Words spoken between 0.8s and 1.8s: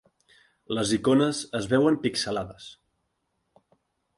icones es